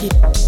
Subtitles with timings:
[0.00, 0.47] Thank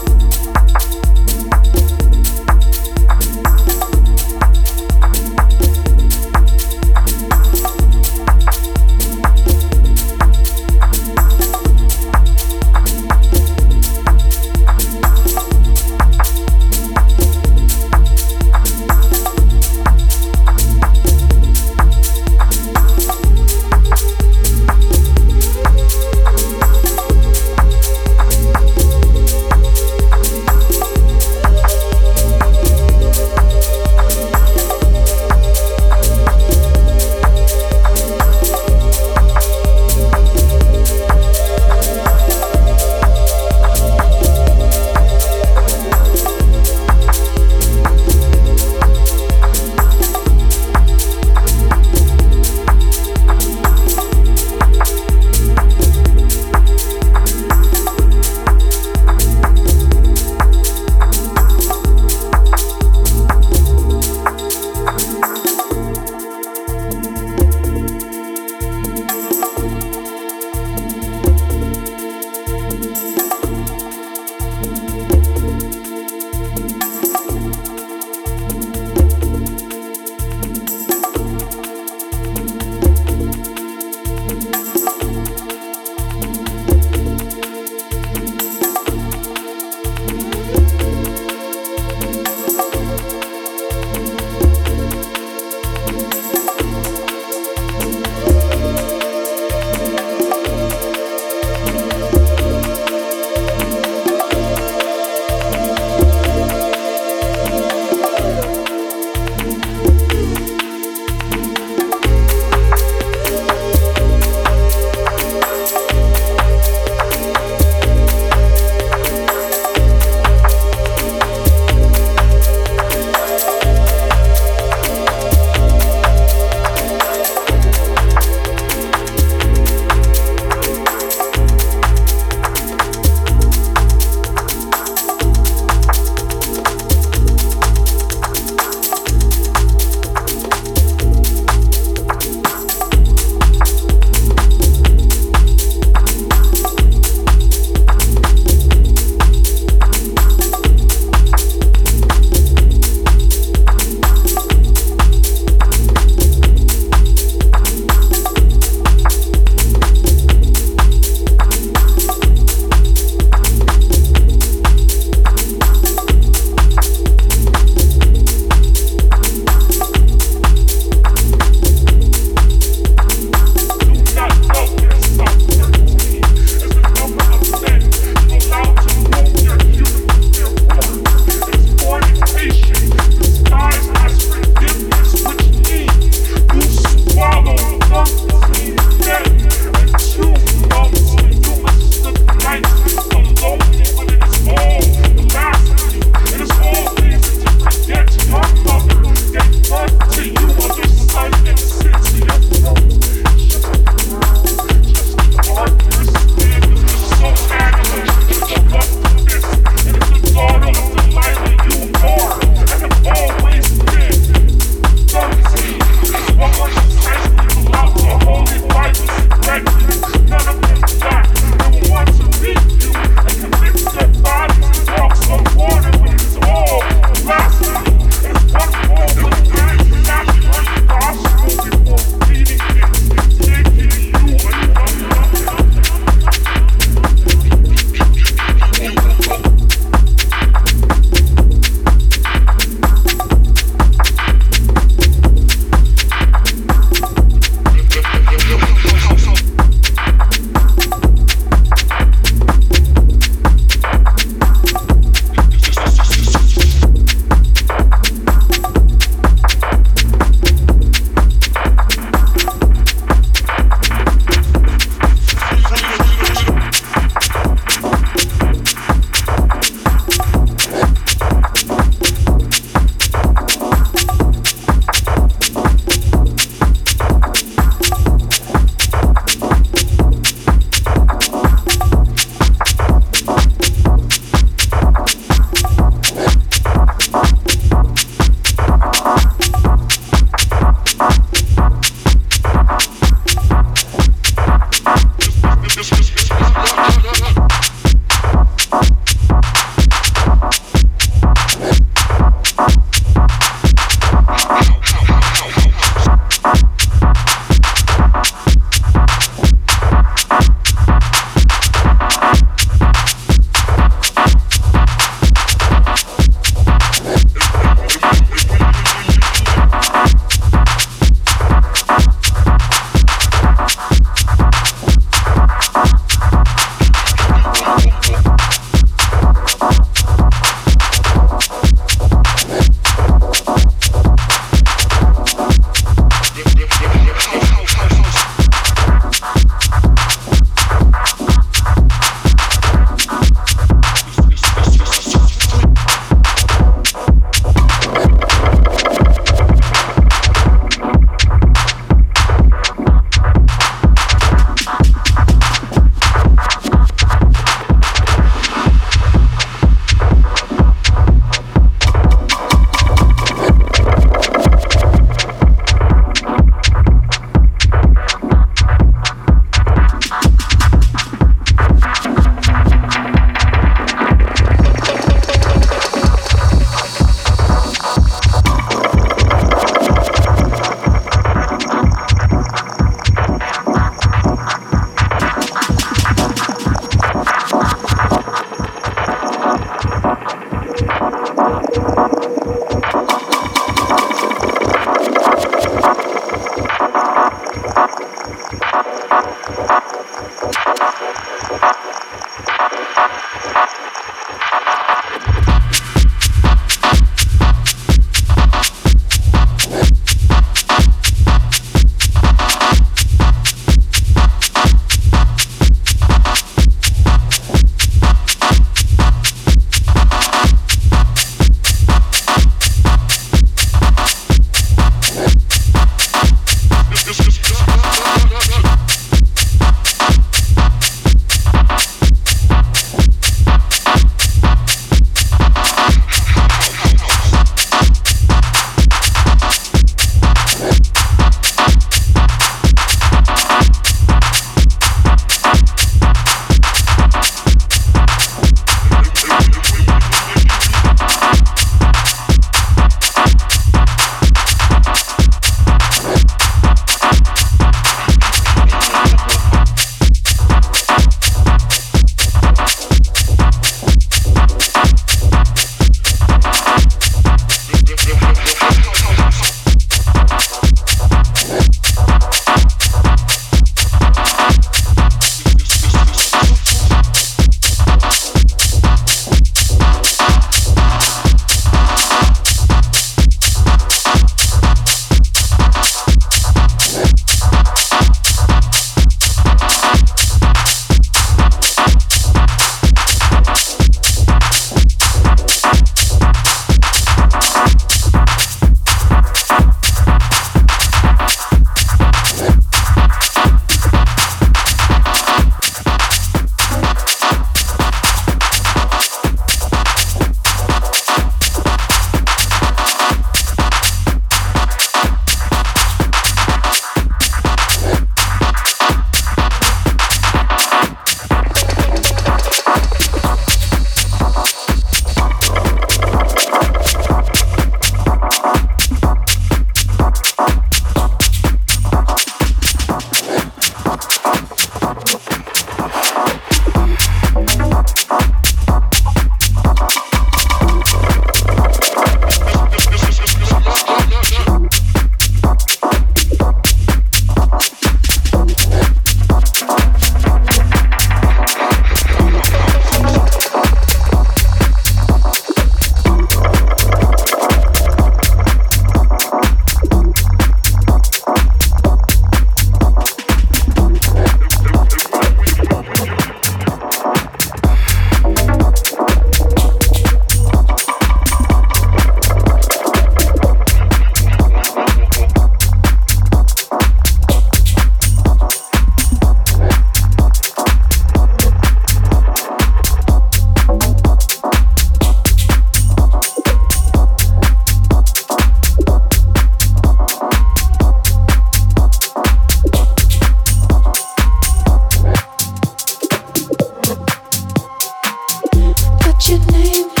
[599.49, 600.00] name